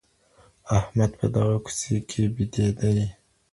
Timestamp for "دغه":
1.35-1.55